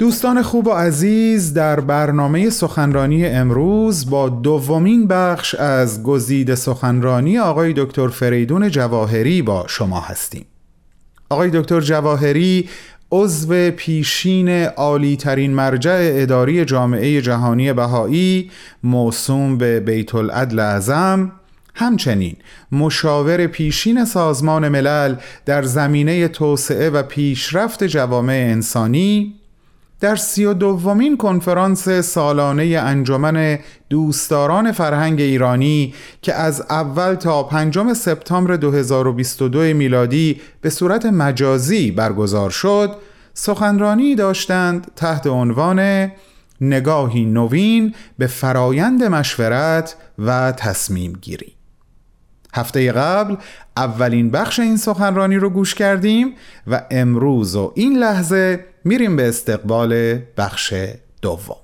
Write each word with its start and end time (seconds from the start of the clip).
دوستان 0.00 0.42
خوب 0.42 0.66
و 0.66 0.70
عزیز 0.70 1.54
در 1.54 1.80
برنامه 1.80 2.50
سخنرانی 2.50 3.26
امروز 3.26 4.10
با 4.10 4.28
دومین 4.28 5.06
بخش 5.06 5.54
از 5.54 6.02
گزیده 6.02 6.54
سخنرانی 6.54 7.38
آقای 7.38 7.72
دکتر 7.76 8.08
فریدون 8.08 8.68
جواهری 8.70 9.42
با 9.42 9.64
شما 9.68 10.00
هستیم. 10.00 10.46
آقای 11.30 11.50
دکتر 11.50 11.80
جواهری 11.80 12.68
عضو 13.12 13.70
پیشین 13.70 14.48
عالی 14.64 15.16
ترین 15.16 15.54
مرجع 15.54 16.10
اداری 16.12 16.64
جامعه 16.64 17.22
جهانی 17.22 17.72
بهایی 17.72 18.50
موسوم 18.82 19.58
به 19.58 19.80
بیت 19.80 20.14
العدل 20.14 20.58
اعظم. 20.58 21.32
همچنین 21.74 22.36
مشاور 22.72 23.46
پیشین 23.46 24.04
سازمان 24.04 24.68
ملل 24.68 25.14
در 25.46 25.62
زمینه 25.62 26.28
توسعه 26.28 26.90
و 26.90 27.02
پیشرفت 27.02 27.84
جوامع 27.84 28.46
انسانی. 28.50 29.39
در 30.00 30.16
سی 30.16 30.44
و 30.44 30.54
دومین 30.54 31.16
کنفرانس 31.16 31.88
سالانه 31.88 32.64
انجمن 32.64 33.58
دوستداران 33.90 34.72
فرهنگ 34.72 35.20
ایرانی 35.20 35.94
که 36.22 36.34
از 36.34 36.60
اول 36.60 37.14
تا 37.14 37.42
پنجم 37.42 37.94
سپتامبر 37.94 38.56
2022 38.56 39.58
میلادی 39.60 40.40
به 40.60 40.70
صورت 40.70 41.06
مجازی 41.06 41.90
برگزار 41.90 42.50
شد 42.50 42.96
سخنرانی 43.34 44.14
داشتند 44.14 44.90
تحت 44.96 45.26
عنوان 45.26 46.10
نگاهی 46.60 47.24
نوین 47.24 47.94
به 48.18 48.26
فرایند 48.26 49.04
مشورت 49.04 49.96
و 50.18 50.52
تصمیم 50.52 51.12
گیری. 51.12 51.52
هفته 52.54 52.92
قبل 52.92 53.36
اولین 53.76 54.30
بخش 54.30 54.60
این 54.60 54.76
سخنرانی 54.76 55.36
رو 55.36 55.50
گوش 55.50 55.74
کردیم 55.74 56.34
و 56.66 56.82
امروز 56.90 57.56
و 57.56 57.72
این 57.74 57.98
لحظه 57.98 58.64
میریم 58.84 59.16
به 59.16 59.28
استقبال 59.28 60.18
بخش 60.36 60.74
دوم. 61.22 61.56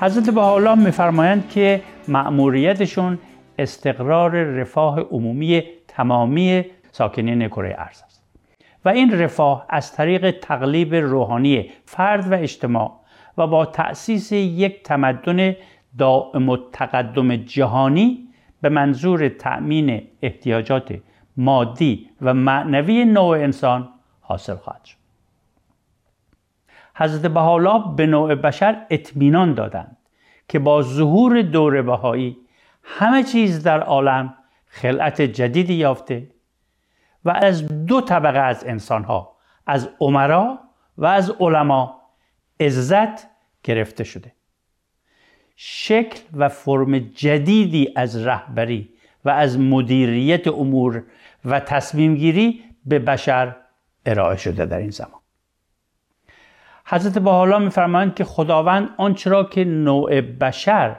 حضرت 0.00 0.30
بهاءالله 0.30 0.74
میفرمایند 0.74 1.48
که 1.48 1.82
مأموریتشون 2.08 3.18
استقرار 3.58 4.30
رفاه 4.30 5.00
عمومی 5.00 5.62
تمامی 5.88 6.64
ساکنین 6.92 7.48
کره 7.48 7.74
ارض 7.78 8.02
است. 8.06 8.22
و 8.84 8.88
این 8.88 9.18
رفاه 9.18 9.66
از 9.68 9.92
طریق 9.92 10.30
تقلیب 10.30 10.94
روحانی 10.94 11.70
فرد 11.84 12.32
و 12.32 12.34
اجتماع 12.34 13.00
و 13.38 13.46
با 13.46 13.66
تأسیس 13.66 14.32
یک 14.32 14.82
تمدن 14.82 15.56
دائم 15.98 16.48
و 16.48 16.56
تقدم 16.72 17.36
جهانی 17.36 18.28
به 18.60 18.68
منظور 18.68 19.28
تأمین 19.28 20.08
احتیاجات 20.22 21.00
مادی 21.36 22.10
و 22.22 22.34
معنوی 22.34 23.04
نوع 23.04 23.38
انسان 23.38 23.88
حاصل 24.20 24.54
خواهد 24.54 24.84
شد. 24.84 24.96
حضرت 26.94 27.32
بهاءالله 27.32 27.94
به 27.96 28.06
نوع 28.06 28.34
بشر 28.34 28.86
اطمینان 28.90 29.54
دادند 29.54 29.96
که 30.48 30.58
با 30.58 30.82
ظهور 30.82 31.42
دور 31.42 31.82
بهایی 31.82 32.36
همه 32.82 33.22
چیز 33.22 33.62
در 33.62 33.80
عالم 33.80 34.34
خلعت 34.66 35.22
جدیدی 35.22 35.74
یافته 35.74 36.30
و 37.24 37.30
از 37.30 37.86
دو 37.86 38.00
طبقه 38.00 38.38
از 38.38 38.64
انسانها 38.64 39.36
از 39.66 39.88
عمرا 40.00 40.58
و 40.98 41.06
از 41.06 41.30
علما 41.40 42.00
عزت 42.60 43.26
گرفته 43.62 44.04
شده. 44.04 44.32
شکل 45.56 46.20
و 46.32 46.48
فرم 46.48 46.98
جدیدی 46.98 47.92
از 47.96 48.26
رهبری 48.26 48.90
و 49.24 49.30
از 49.30 49.58
مدیریت 49.58 50.48
امور 50.48 51.02
و 51.44 51.60
تصمیم 51.60 52.14
گیری 52.14 52.64
به 52.86 52.98
بشر 52.98 53.56
ارائه 54.06 54.36
شده 54.36 54.66
در 54.66 54.78
این 54.78 54.90
زمان. 54.90 55.20
حضرت 56.86 57.18
بحالا 57.18 57.58
میفرمایند 57.58 58.14
که 58.14 58.24
خداوند 58.24 58.88
آنچه 58.96 59.30
را 59.30 59.44
که 59.44 59.64
نوع 59.64 60.20
بشر 60.20 60.96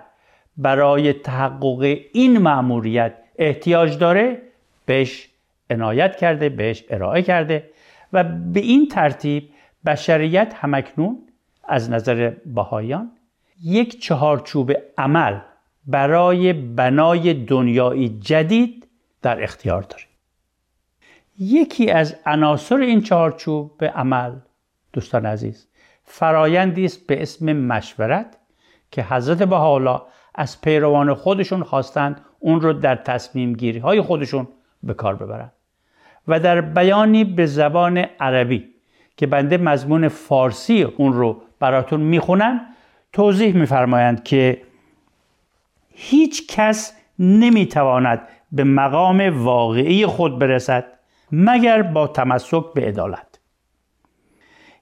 برای 0.57 1.13
تحقق 1.13 1.97
این 2.13 2.37
مأموریت 2.37 3.13
احتیاج 3.37 3.97
داره 3.97 4.41
بهش 4.85 5.29
عنایت 5.69 6.15
کرده 6.15 6.49
بهش 6.49 6.83
ارائه 6.89 7.21
کرده 7.21 7.69
و 8.13 8.23
به 8.23 8.59
این 8.59 8.87
ترتیب 8.87 9.49
بشریت 9.85 10.53
همکنون 10.55 11.17
از 11.63 11.89
نظر 11.89 12.33
بهایان 12.45 13.11
یک 13.63 14.01
چهارچوب 14.01 14.71
عمل 14.97 15.39
برای 15.87 16.53
بنای 16.53 17.33
دنیایی 17.33 18.09
جدید 18.09 18.87
در 19.21 19.43
اختیار 19.43 19.81
داره 19.81 20.03
یکی 21.39 21.91
از 21.91 22.15
عناصر 22.25 22.75
این 22.75 23.01
چهارچوب 23.01 23.85
عمل 23.85 24.35
دوستان 24.93 25.25
عزیز 25.25 25.67
فرایندی 26.03 26.85
است 26.85 27.07
به 27.07 27.21
اسم 27.21 27.53
مشورت 27.53 28.37
که 28.91 29.03
حضرت 29.03 29.43
بهاءالله 29.43 30.01
از 30.35 30.61
پیروان 30.61 31.13
خودشون 31.13 31.63
خواستند 31.63 32.21
اون 32.39 32.61
رو 32.61 32.73
در 32.73 32.95
تصمیم 32.95 33.53
گیری 33.53 33.79
های 33.79 34.01
خودشون 34.01 34.47
به 34.83 34.93
کار 34.93 35.15
ببرند 35.15 35.51
و 36.27 36.39
در 36.39 36.61
بیانی 36.61 37.23
به 37.23 37.45
زبان 37.45 37.97
عربی 37.97 38.69
که 39.17 39.27
بنده 39.27 39.57
مضمون 39.57 40.07
فارسی 40.07 40.83
اون 40.83 41.13
رو 41.13 41.41
براتون 41.59 42.01
می‌خونم 42.01 42.61
توضیح 43.15 43.55
میفرمایند 43.55 44.23
که 44.23 44.61
هیچ 45.89 46.47
کس 46.47 46.93
نمی‌تواند 47.19 48.27
به 48.51 48.63
مقام 48.63 49.43
واقعی 49.43 50.05
خود 50.05 50.39
برسد 50.39 50.85
مگر 51.31 51.81
با 51.81 52.07
تمسک 52.07 52.73
به 52.73 52.81
عدالت. 52.81 53.39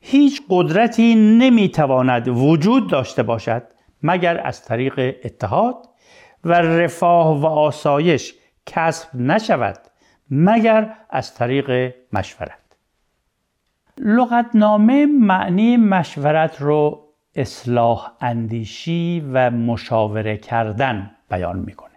هیچ 0.02 0.42
قدرتی 0.50 1.16
نمی‌تواند 1.16 2.28
وجود 2.28 2.90
داشته 2.90 3.24
باشد 3.24 3.64
مگر 4.04 4.48
از 4.48 4.66
طریق 4.66 5.16
اتحاد 5.24 5.90
و 6.44 6.54
رفاه 6.54 7.42
و 7.42 7.46
آسایش 7.46 8.34
کسب 8.66 9.16
نشود 9.16 9.78
مگر 10.30 10.96
از 11.10 11.36
طریق 11.36 11.96
مشورت. 12.14 12.78
لغتنامه 13.98 15.06
معنی 15.06 15.78
مشورت 15.78 16.62
رو 16.62 17.13
اصلاح 17.36 18.12
اندیشی 18.22 19.24
و 19.34 19.52
مشاوره 19.52 20.38
کردن 20.38 21.12
بیان 21.30 21.60
می‌کنه 21.60 21.94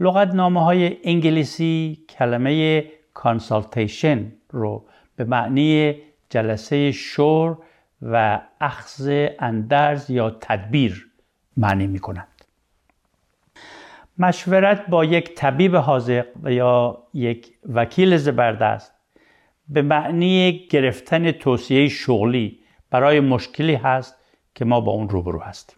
لغتنامه 0.00 0.64
های 0.64 0.96
انگلیسی 1.04 2.04
کلمه 2.08 2.84
consultation 3.14 4.32
رو 4.50 4.84
به 5.16 5.24
معنی 5.24 5.94
جلسه 6.30 6.92
شور 6.92 7.58
و 8.02 8.40
اخذ 8.60 9.28
اندرز 9.38 10.10
یا 10.10 10.30
تدبیر 10.30 11.08
معنی 11.56 11.86
می 11.86 11.98
کنند. 11.98 12.28
مشورت 14.18 14.86
با 14.86 15.04
یک 15.04 15.34
طبیب 15.34 15.76
حاذق 15.76 16.26
و 16.42 16.52
یا 16.52 17.02
یک 17.14 17.52
وکیل 17.74 18.16
زبردست 18.16 18.92
به 19.68 19.82
معنی 19.82 20.66
گرفتن 20.70 21.30
توصیه 21.30 21.88
شغلی 21.88 22.61
برای 22.92 23.20
مشکلی 23.20 23.74
هست 23.74 24.16
که 24.54 24.64
ما 24.64 24.80
با 24.80 24.92
اون 24.92 25.08
روبرو 25.08 25.40
هستیم. 25.40 25.76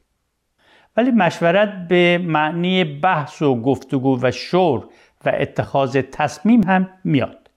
ولی 0.97 1.11
مشورت 1.11 1.89
به 1.89 2.19
معنی 2.25 2.85
بحث 2.85 3.43
و 3.43 3.63
گفتگو 3.63 4.19
و 4.23 4.31
شور 4.31 4.89
و 5.25 5.33
اتخاذ 5.35 5.97
تصمیم 5.97 6.63
هم 6.63 6.89
میاد. 7.05 7.51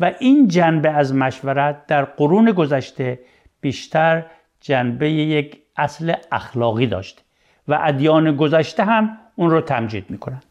و 0.00 0.12
این 0.20 0.48
جنبه 0.48 0.90
از 0.90 1.14
مشورت 1.14 1.86
در 1.86 2.04
قرون 2.04 2.52
گذشته 2.52 3.18
بیشتر 3.60 4.26
جنبه 4.60 5.10
یک 5.10 5.58
اصل 5.76 6.14
اخلاقی 6.32 6.86
داشته 6.86 7.22
و 7.68 7.78
ادیان 7.82 8.36
گذشته 8.36 8.84
هم 8.84 9.18
اون 9.36 9.50
رو 9.50 9.60
تمجید 9.60 10.10
می‌کنن. 10.10 10.42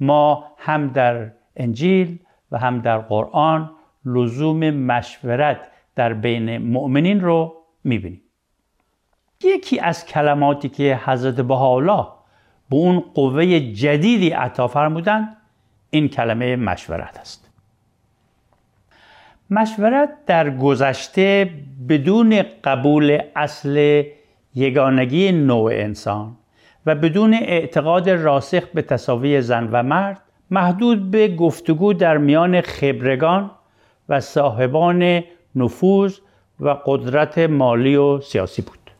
ما 0.00 0.44
هم 0.58 0.88
در 0.88 1.30
انجیل 1.56 2.18
و 2.52 2.58
هم 2.58 2.80
در 2.80 2.98
قرآن 2.98 3.70
لزوم 4.04 4.70
مشورت 4.70 5.68
در 5.96 6.12
بین 6.12 6.58
مؤمنین 6.58 7.20
رو 7.20 7.61
می‌بینیم 7.84 8.22
یکی 9.44 9.80
از 9.80 10.06
کلماتی 10.06 10.68
که 10.68 11.00
حضرت 11.04 11.40
بهاءالله 11.40 12.06
به 12.70 12.76
اون 12.76 13.00
قوه 13.00 13.60
جدیدی 13.60 14.30
عطا 14.30 14.68
فرمودند 14.68 15.36
این 15.90 16.08
کلمه 16.08 16.56
مشورت 16.56 17.18
است. 17.18 17.50
مشورت 19.50 20.10
در 20.26 20.50
گذشته 20.50 21.50
بدون 21.88 22.42
قبول 22.64 23.22
اصل 23.36 24.02
یگانگی 24.54 25.32
نوع 25.32 25.72
انسان 25.74 26.36
و 26.86 26.94
بدون 26.94 27.34
اعتقاد 27.34 28.10
راسخ 28.10 28.66
به 28.74 28.82
تصاوی 28.82 29.40
زن 29.40 29.68
و 29.72 29.82
مرد 29.82 30.20
محدود 30.50 31.10
به 31.10 31.28
گفتگو 31.28 31.92
در 31.92 32.18
میان 32.18 32.60
خبرگان 32.60 33.50
و 34.08 34.20
صاحبان 34.20 35.22
نفوذ 35.54 36.18
و 36.62 36.76
قدرت 36.86 37.38
مالی 37.38 37.96
و 37.96 38.20
سیاسی 38.20 38.62
بود 38.62 38.90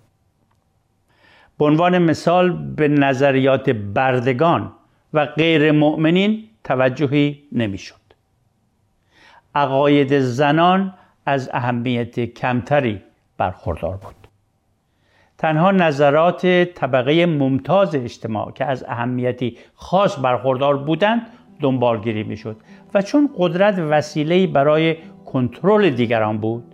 به 1.59 1.65
عنوان 1.65 1.99
مثال 1.99 2.51
به 2.51 2.89
نظریات 2.89 3.71
بردگان 3.71 4.73
و 5.15 5.27
غیر 5.27 5.73
مؤمنین 5.73 6.45
توجهی 6.65 7.43
نمی‌شد. 7.53 7.95
عقاید 9.55 10.19
زنان 10.19 10.95
از 11.27 11.51
اهمیت 11.53 12.21
کمتری 12.21 13.01
برخوردار 13.39 13.97
بود. 13.97 14.15
تنها 15.39 15.71
نظرات 15.71 16.47
طبقه 16.65 17.27
ممتاز 17.27 17.95
اجتماع 17.95 18.53
که 18.53 18.65
از 18.65 18.85
اهمیتی 18.89 19.59
خاص 19.75 20.19
برخوردار 20.19 20.77
بودند 20.77 21.27
دنبالگیری 21.61 22.23
می‌شد 22.23 22.57
و 22.95 23.03
چون 23.03 23.31
قدرت 23.39 23.79
وسیله 23.79 24.47
برای 24.47 24.97
کنترل 25.27 25.91
دیگران 25.91 26.39
بود 26.39 26.72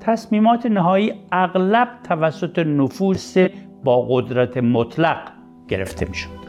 تصمیمات 0.00 0.66
نهایی 0.66 1.12
اغلب 1.32 1.88
توسط 2.04 2.58
نفوس 2.58 3.34
با 3.84 4.06
قدرت 4.10 4.56
مطلق 4.56 5.18
گرفته 5.68 6.08
می‌شد. 6.08 6.39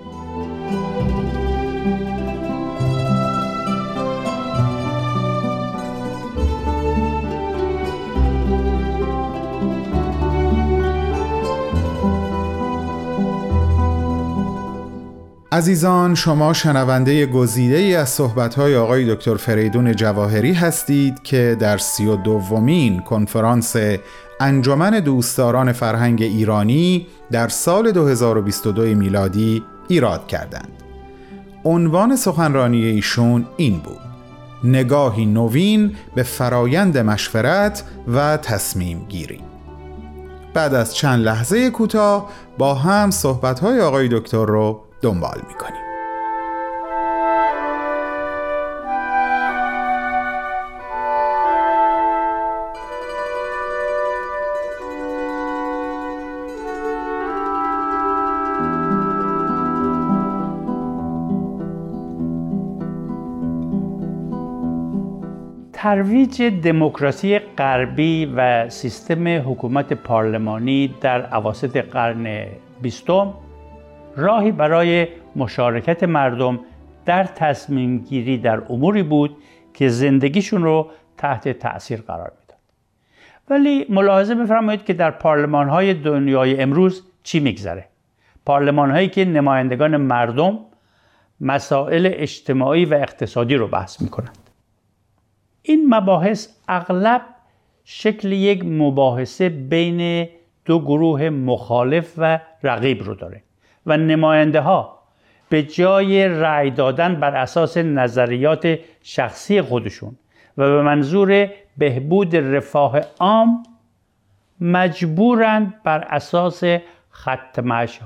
عزیزان 15.62 16.16
شما 16.16 16.54
شنونده 16.54 17.26
گزیده 17.26 17.76
ای 17.76 17.96
از 17.96 18.10
صحبت‌های 18.10 18.76
آقای 18.76 19.16
دکتر 19.16 19.36
فریدون 19.36 19.96
جواهری 19.96 20.54
هستید 20.54 21.24
که 21.24 21.58
در 21.60 21.78
سی 21.78 22.06
و 22.06 22.16
دومین 22.16 23.00
کنفرانس 23.00 23.76
انجمن 24.40 25.00
دوستداران 25.00 25.72
فرهنگ 25.72 26.22
ایرانی 26.22 27.08
در 27.32 27.48
سال 27.48 27.92
2022 27.92 28.82
میلادی 28.82 29.64
ایراد 29.88 30.28
کردند. 30.28 30.84
عنوان 31.66 32.16
سخنرانی 32.16 32.84
ایشون 32.84 33.46
این 33.58 33.80
بود 33.80 34.02
نگاهی 34.64 35.26
نوین 35.26 35.96
به 36.16 36.24
فرایند 36.24 36.98
مشورت 36.98 37.84
و 38.14 38.38
تصمیم 38.38 39.06
گیری 39.10 39.40
بعد 40.54 40.74
از 40.74 40.96
چند 40.96 41.26
لحظه 41.26 41.70
کوتاه 41.70 42.30
با 42.58 42.74
هم 42.74 43.12
صحبت‌های 43.12 43.82
آقای 43.82 44.08
دکتر 44.12 44.46
رو 44.46 44.91
دنبال 45.02 45.42
می‌کنیم. 45.48 45.82
ترویج 65.74 66.44
دموکراسی 66.44 67.40
غربی 67.40 68.26
و 68.36 68.70
سیستم 68.70 69.28
حکومت 69.28 69.94
پارلمانی 69.94 70.96
در 71.02 71.22
عواسط 71.22 71.78
قرن 71.78 72.46
بیستم 72.82 73.34
راهی 74.16 74.52
برای 74.52 75.08
مشارکت 75.36 76.04
مردم 76.04 76.60
در 77.06 77.24
تصمیم 77.24 77.98
گیری 77.98 78.38
در 78.38 78.62
اموری 78.70 79.04
بود 79.04 79.38
که 79.74 79.90
زندگیشون 79.90 80.64
رو 80.64 80.90
تحت 81.18 81.50
تأثیر 81.50 82.02
قرار 82.02 82.32
می‌داد. 82.40 82.58
ولی 83.50 83.86
ملاحظه 83.90 84.36
بفرمایید 84.36 84.86
که 84.86 84.94
در 84.94 85.12
پارلمان 85.12 85.70
های 85.70 85.94
دنیای 85.94 86.62
امروز 86.62 87.04
چی 87.24 87.40
میگذره؟ 87.40 87.86
پارلمان 88.46 88.92
هایی 88.92 89.08
که 89.08 89.26
نمایندگان 89.26 89.98
مردم 89.98 90.60
مسائل 91.42 92.10
اجتماعی 92.14 92.86
و 92.86 92.94
اقتصادی 92.94 93.56
رو 93.56 93.68
بحث 93.68 94.02
می‌کنند. 94.02 94.50
این 95.62 95.96
مباحث 95.96 96.48
اغلب 96.68 97.22
شکل 97.84 98.32
یک 98.32 98.66
مباحثه 98.66 99.50
بین 99.50 100.30
دو 100.66 100.80
گروه 100.80 101.30
مخالف 101.30 102.14
و 102.18 102.40
رقیب 102.64 103.04
رو 103.04 103.16
داره. 103.16 103.44
و 103.86 103.98
نماینده 103.98 104.62
ها 104.62 105.02
به 105.50 105.64
جای 105.64 106.28
رأی 106.28 106.72
دادن 106.72 107.16
بر 107.16 107.36
اساس 107.36 107.78
نظریات 107.78 108.80
شخصی 109.04 109.62
خودشون 109.62 110.16
و 110.58 110.70
به 110.70 110.82
منظور 110.82 111.50
بهبود 111.78 112.36
رفاه 112.36 113.00
عام 113.20 113.64
مجبورند 114.62 115.84
بر 115.84 116.00
اساس 116.00 116.64
خط 117.10 117.60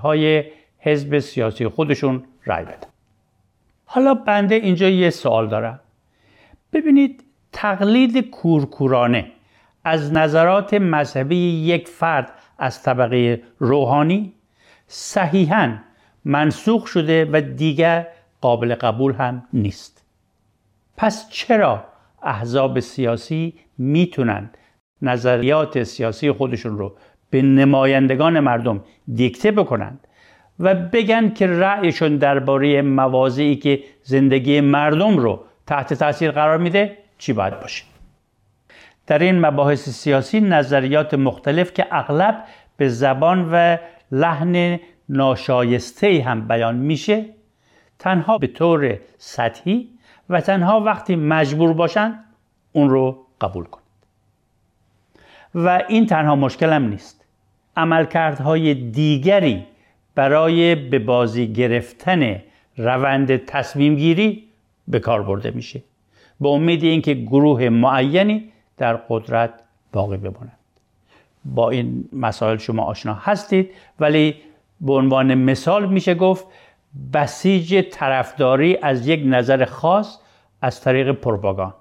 های 0.04 0.44
حزب 0.80 1.20
سیاسی 1.20 1.68
خودشون 1.68 2.24
رأی 2.46 2.66
بدن. 2.66 2.88
حالا 3.86 4.14
بنده 4.14 4.56
اینجا 4.56 4.90
یه 4.90 5.10
سوال 5.10 5.48
دارم. 5.48 5.80
ببینید 6.74 7.24
تقلید 7.52 8.30
کورکورانه 8.30 9.32
از 9.84 10.14
نظرات 10.14 10.74
مذهبی 10.74 11.36
یک 11.36 11.88
فرد 11.88 12.32
از 12.58 12.84
طبقه 12.84 13.42
روحانی 13.60 14.34
صحیحا 14.88 15.78
منسوخ 16.26 16.88
شده 16.88 17.30
و 17.32 17.42
دیگر 17.42 18.08
قابل 18.42 18.76
قبول 18.76 19.14
هم 19.14 19.44
نیست. 19.54 20.06
پس 20.98 21.30
چرا 21.30 21.84
احزاب 22.24 22.80
سیاسی 22.80 23.54
می‌تونند 23.78 24.58
نظریات 25.02 25.84
سیاسی 25.84 26.32
خودشون 26.32 26.78
رو 26.78 26.96
به 27.30 27.42
نمایندگان 27.42 28.40
مردم 28.40 28.84
دیکته 29.14 29.52
بکنند 29.52 30.08
و 30.60 30.76
بگن 30.76 31.30
که 31.30 31.48
رأیشون 31.48 32.18
درباره 32.18 32.82
مواضعی 32.82 33.56
که 33.56 33.84
زندگی 34.04 34.62
مردم 34.62 35.18
رو 35.18 35.46
تحت 35.68 35.94
تاثیر 35.94 36.32
قرار 36.32 36.58
میده 36.58 36.98
چی 37.18 37.34
باید 37.34 37.60
باشه؟ 37.60 37.84
در 39.08 39.20
این 39.20 39.46
مباحث 39.46 39.90
سیاسی 39.90 40.40
نظریات 40.40 41.14
مختلف 41.14 41.74
که 41.74 41.88
اغلب 41.92 42.44
به 42.78 42.90
زبان 42.90 43.50
و 43.52 43.78
لحن 44.12 44.80
ناشایسته 45.10 46.24
هم 46.24 46.48
بیان 46.48 46.76
میشه. 46.76 47.26
تنها 48.00 48.38
به 48.38 48.48
طور 48.48 49.00
سطحی 49.18 49.90
و 50.30 50.42
تنها 50.42 50.80
وقتی 50.80 51.16
مجبور 51.16 51.74
باشن 51.74 52.20
اون 52.72 52.90
رو 52.90 53.26
قبول 53.42 53.64
کنید 53.64 53.86
و 55.56 55.84
این 55.90 56.06
تنها 56.06 56.36
مشکل 56.36 56.74
هم 56.74 56.88
نیست. 56.88 57.26
عملکردهای 57.78 58.74
دیگری 58.74 59.66
برای 60.16 60.76
به 60.76 61.00
بازی 61.00 61.54
گرفتن 61.54 62.42
روند 62.78 63.38
تصمیم 63.38 63.96
گیری 63.96 64.44
به 64.88 65.00
کار 65.00 65.24
برده 65.24 65.52
میشه. 65.52 65.84
به 66.42 66.50
امید 66.50 66.84
اینکه 66.84 67.14
گروه 67.14 67.70
معینی 67.70 68.52
در 68.78 68.96
قدرت 68.96 69.54
باقی 69.94 70.18
بمانند 70.18 70.58
با 71.46 71.70
این 71.70 72.10
مسائل 72.14 72.58
شما 72.58 72.84
آشنا 72.84 73.14
هستید. 73.14 73.70
ولی 74.00 74.36
به 74.82 74.94
عنوان 74.94 75.36
مثال 75.36 75.90
میشه 75.90 76.16
گفت 76.16 76.46
بسیج 77.14 77.84
طرفداری 77.92 78.78
از 78.82 79.08
یک 79.08 79.22
نظر 79.26 79.66
خاص 79.66 80.20
از 80.62 80.82
طریق 80.82 81.12
پروپاگاند. 81.12 81.74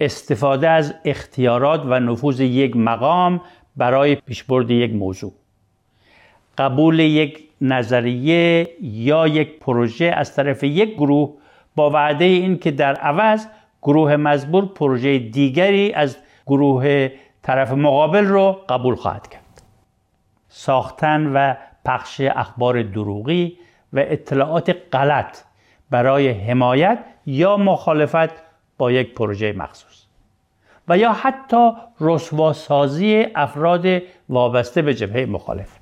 استفاده 0.00 0.68
از 0.68 0.94
اختیارات 1.04 1.82
و 1.86 2.00
نفوذ 2.00 2.40
یک 2.40 2.76
مقام 2.76 3.40
برای 3.76 4.14
پیشبرد 4.14 4.70
یک 4.70 4.92
موضوع. 4.92 5.32
قبول 6.58 6.98
یک 6.98 7.48
نظریه 7.60 8.68
یا 8.80 9.28
یک 9.28 9.58
پروژه 9.58 10.04
از 10.04 10.34
طرف 10.34 10.64
یک 10.64 10.94
گروه 10.94 11.34
با 11.76 11.90
وعده 11.90 12.24
این 12.24 12.58
که 12.58 12.70
در 12.70 12.94
عوض 12.94 13.46
گروه 13.82 14.16
مزبور 14.16 14.66
پروژه 14.66 15.18
دیگری 15.18 15.92
از 15.92 16.16
گروه 16.46 17.08
طرف 17.42 17.72
مقابل 17.72 18.24
رو 18.24 18.60
قبول 18.68 18.94
خواهد 18.94 19.28
کرد. 19.28 19.62
ساختن 20.48 21.26
و 21.26 21.54
پخش 21.84 22.20
اخبار 22.20 22.82
دروغی 22.82 23.58
و 23.92 23.98
اطلاعات 23.98 24.76
غلط 24.92 25.38
برای 25.90 26.30
حمایت 26.30 26.98
یا 27.26 27.56
مخالفت 27.56 28.42
با 28.78 28.92
یک 28.92 29.14
پروژه 29.14 29.52
مخصوص. 29.52 30.02
و 30.88 30.98
یا 30.98 31.12
حتی 31.12 31.70
رسواسازی 32.00 33.26
افراد 33.34 33.86
وابسته 34.28 34.82
به 34.82 34.94
جبهه 34.94 35.26
مخالف. 35.26 35.78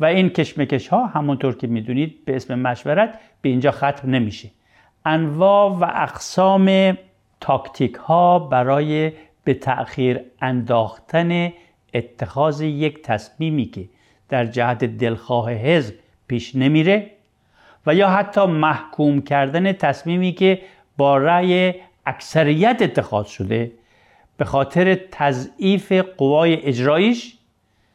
و 0.00 0.04
این 0.04 0.28
کشمکش 0.28 0.88
ها 0.88 1.06
همونطور 1.06 1.56
که 1.56 1.66
می‌دونید 1.66 2.24
به 2.24 2.36
اسم 2.36 2.58
مشورت 2.58 3.18
به 3.42 3.48
اینجا 3.48 3.70
ختم 3.70 4.10
نمیشه. 4.10 4.50
انواع 5.04 5.70
و 5.70 5.84
اقسام 5.84 6.98
تاکتیک 7.40 7.94
ها 7.94 8.38
برای 8.38 9.12
به 9.46 9.54
تأخیر 9.54 10.20
انداختن 10.40 11.52
اتخاذ 11.94 12.60
یک 12.60 13.02
تصمیمی 13.02 13.64
که 13.64 13.88
در 14.28 14.46
جهت 14.46 14.84
دلخواه 14.84 15.52
حزب 15.52 15.94
پیش 16.28 16.54
نمیره 16.54 17.10
و 17.86 17.94
یا 17.94 18.08
حتی 18.10 18.46
محکوم 18.46 19.22
کردن 19.22 19.72
تصمیمی 19.72 20.32
که 20.32 20.62
با 20.96 21.18
رأی 21.18 21.74
اکثریت 22.06 22.82
اتخاذ 22.82 23.26
شده 23.26 23.72
به 24.36 24.44
خاطر 24.44 24.94
تضعیف 25.10 25.92
قوای 25.92 26.66
اجرایش 26.66 27.36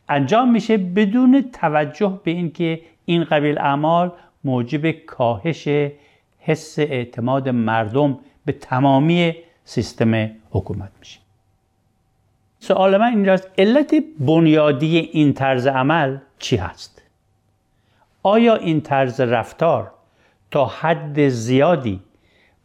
انجام 0.10 0.52
میشه 0.52 0.78
بدون 0.78 1.50
توجه 1.54 2.20
به 2.24 2.32
اینکه 2.32 2.82
این 3.06 3.24
قبیل 3.24 3.58
اعمال 3.58 4.12
موجب 4.44 4.92
کاهش 4.92 5.68
حس 6.40 6.80
اعتماد 6.80 7.50
مردم 7.50 8.20
به 8.46 8.52
تمامی 8.52 9.36
سیستم 9.66 10.32
حکومت 10.52 10.92
میشه. 11.00 11.21
سوال 12.64 12.98
من 12.98 13.08
اینجاست 13.08 13.50
علت 13.58 13.96
بنیادی 14.20 14.98
این 14.98 15.34
طرز 15.34 15.68
عمل 15.68 16.18
چی 16.40 16.56
هست؟ 16.56 17.02
آیا 18.24 18.56
این 18.56 18.82
طرز 18.82 19.22
رفتار 19.22 19.92
تا 20.52 20.66
حد 20.66 21.28
زیادی 21.28 22.00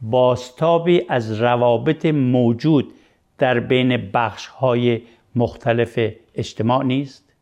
باستابی 0.01 1.03
از 1.09 1.41
روابط 1.41 2.07
موجود 2.07 2.95
در 3.39 3.61
بین 3.61 4.11
بخش 4.11 4.47
های 4.47 5.03
مختلف 5.35 5.99
اجتماع 6.35 6.85
نیست؟ 6.85 7.33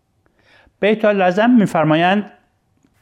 بیت 0.80 1.04
لازم 1.04 1.50
میفرمایند 1.50 2.32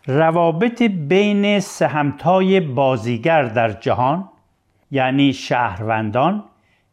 روابط 0.06 0.82
بین 0.82 1.60
سهمتای 1.60 2.60
بازیگر 2.60 3.42
در 3.42 3.72
جهان 3.72 4.28
یعنی 4.90 5.32
شهروندان 5.32 6.44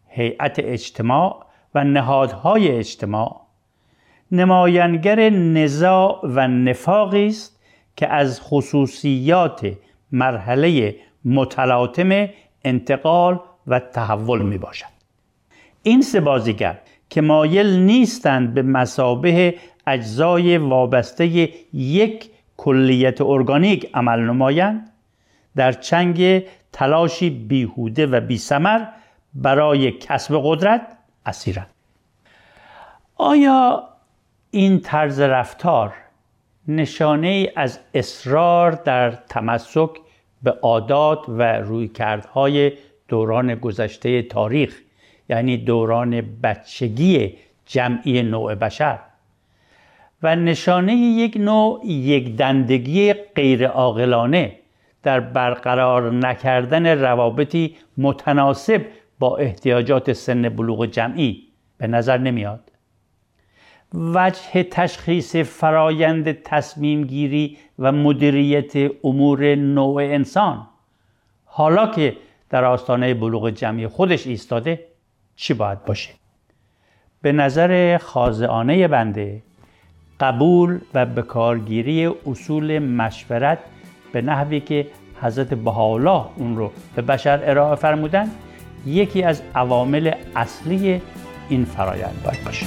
هیئت 0.08 0.60
اجتماع 0.60 1.49
و 1.76 1.84
نهادهای 1.84 2.72
اجتماع. 2.72 3.42
نماینگر 4.32 5.30
نزاع 5.30 6.20
و 6.24 6.48
نفاقی 6.48 7.28
است 7.28 7.60
که 7.96 8.08
از 8.08 8.42
خصوصیات 8.42 9.74
مرحله 10.12 10.96
متلاطم 11.26 12.30
انتقال 12.64 13.40
و 13.68 13.80
تحول 13.80 14.42
می 14.42 14.58
باشد 14.58 15.00
این 15.84 16.02
سه 16.02 16.20
بازیگر 16.20 16.80
که 17.10 17.22
مایل 17.22 17.80
نیستند 17.80 18.54
به 18.54 18.62
مسابه 18.62 19.56
اجزای 19.88 20.58
وابسته 20.58 21.26
یک 21.74 22.30
کلیت 22.58 23.22
ارگانیک 23.22 23.90
عمل 23.94 24.20
نمایند 24.20 24.90
در 25.56 25.72
چنگ 25.72 26.44
تلاشی 26.74 27.30
بیهوده 27.30 28.06
و 28.06 28.22
بیسمر 28.22 28.86
برای 29.34 29.92
کسب 29.92 30.42
قدرت 30.44 30.99
اسیرند 31.26 31.70
آیا 33.16 33.90
این 34.52 34.80
طرز 34.80 35.20
رفتار 35.20 35.94
نشانه 36.68 37.28
ای 37.28 37.50
از 37.56 37.80
اصرار 37.94 38.72
در 38.72 39.12
تمسک 39.12 39.90
به 40.44 40.52
عادات 40.52 41.20
و 41.28 41.44
رویکردهای 41.44 42.72
دوران 43.08 43.56
گذشته 43.56 44.22
تاریخ 44.22 44.82
یعنی 45.30 45.58
دوران 45.58 46.22
بچگی 46.44 47.38
جمعی 47.66 48.22
نوع 48.22 48.56
بشر 48.56 49.00
و 50.24 50.36
نشانه 50.36 50.94
یک 50.96 51.38
نوع 51.38 51.86
یک 51.86 52.36
دندگی 52.36 53.14
غیر 53.14 53.68
عاقلانه 53.68 54.56
در 55.04 55.20
برقرار 55.20 56.12
نکردن 56.12 56.88
روابطی 56.88 57.76
متناسب 57.98 58.86
با 59.20 59.38
احتیاجات 59.38 60.14
سن 60.14 60.50
بلوغ 60.50 60.86
جمعی 60.86 61.44
به 61.78 61.88
نظر 61.88 62.18
نمیاد. 62.18 62.72
وجه 63.94 64.64
تشخیص 64.64 65.36
فرایند 65.36 66.32
تصمیم 66.32 67.04
گیری 67.04 67.58
و 67.80 67.92
مدیریت 67.92 68.92
امور 69.04 69.56
نوع 69.56 69.96
انسان 69.96 70.68
حالا 71.46 71.88
که 71.88 72.18
در 72.50 72.66
آستانه 72.66 73.14
بلوغ 73.14 73.50
جمعی 73.50 73.88
خودش 73.88 74.28
ایستاده 74.28 74.86
چی 75.36 75.54
باید 75.54 75.86
باشه؟ 75.86 76.10
به 77.22 77.32
نظر 77.32 77.98
خازعانه 77.98 78.88
بنده 78.88 79.44
قبول 80.20 80.80
و 80.94 81.06
بکارگیری 81.06 82.06
اصول 82.06 82.80
مشورت 82.80 83.60
به 84.14 84.22
نحوی 84.22 84.60
که 84.60 84.88
حضرت 85.22 85.54
بهاءالله 85.54 86.26
اون 86.36 86.58
رو 86.58 86.72
به 86.96 87.02
بشر 87.02 87.40
ارائه 87.44 87.76
فرمودن 87.76 88.32
یکی 88.86 89.24
از 89.24 89.42
عوامل 89.56 90.12
اصلی 90.36 91.02
این 91.50 91.66
فرایند 91.66 92.24
باید 92.24 92.44
باشه. 92.46 92.66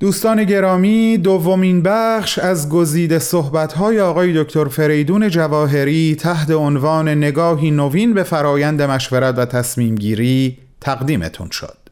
دوستان 0.00 0.44
گرامی 0.44 1.18
دومین 1.18 1.82
بخش 1.82 2.38
از 2.38 2.68
گزیده 2.68 3.18
صحبت‌های 3.18 4.00
آقای 4.00 4.44
دکتر 4.44 4.64
فریدون 4.64 5.28
جواهری 5.28 6.16
تحت 6.20 6.50
عنوان 6.50 7.08
نگاهی 7.08 7.70
نوین 7.70 8.14
به 8.14 8.22
فرایند 8.22 8.82
مشورت 8.82 9.38
و 9.38 9.44
تصمیم 9.44 9.94
گیری 9.94 10.58
تقدیمتون 10.80 11.50
شد. 11.50 11.87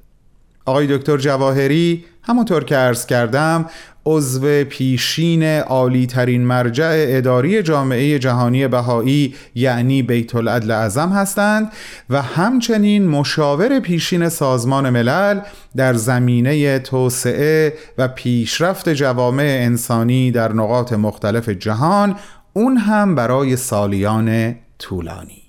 آقای 0.66 0.86
دکتر 0.96 1.16
جواهری 1.16 2.04
همونطور 2.22 2.64
که 2.64 2.76
عرض 2.76 3.06
کردم 3.06 3.66
عضو 4.06 4.64
پیشین 4.64 5.42
عالی 5.42 6.06
ترین 6.06 6.44
مرجع 6.44 7.04
اداری 7.08 7.62
جامعه 7.62 8.18
جهانی 8.18 8.68
بهایی 8.68 9.34
یعنی 9.54 10.02
بیت 10.02 10.34
العدل 10.34 10.70
اعظم 10.70 11.08
هستند 11.08 11.72
و 12.10 12.22
همچنین 12.22 13.08
مشاور 13.08 13.80
پیشین 13.80 14.28
سازمان 14.28 14.90
ملل 14.90 15.40
در 15.76 15.94
زمینه 15.94 16.78
توسعه 16.78 17.72
و 17.98 18.08
پیشرفت 18.08 18.88
جوامع 18.88 19.58
انسانی 19.60 20.30
در 20.30 20.52
نقاط 20.52 20.92
مختلف 20.92 21.48
جهان 21.48 22.16
اون 22.52 22.76
هم 22.76 23.14
برای 23.14 23.56
سالیان 23.56 24.54
طولانی. 24.78 25.45